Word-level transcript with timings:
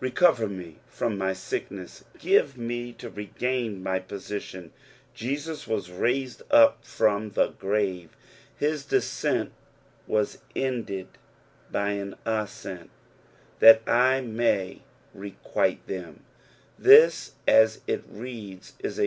Recover 0.00 0.48
me 0.48 0.80
from 0.88 1.16
my 1.16 1.30
sickncsa, 1.30 2.02
give 2.18 2.58
me 2.58 2.92
to 2.94 3.08
regain 3.08 3.80
my 3.80 4.00
positioo, 4.00 4.70
Jesua 5.14 5.68
was 5.68 5.88
raised 5.88 6.42
up 6.50 6.84
from 6.84 7.30
the 7.30 7.50
grave; 7.50 8.16
bis 8.58 8.84
descent 8.84 9.52
was 10.08 10.38
ended 10.56 11.06
by 11.70 11.90
an 11.90 12.16
ascent," 12.26 12.90
That 13.60 13.82
I 13.86 14.20
may 14.20 14.82
reguilt 15.16 15.78
(A«ni," 15.88 16.14
This 16.76 17.34
aa 17.46 17.68
it 17.86 18.02
reads 18.08 18.72
is 18.80 18.98
a. 18.98 19.06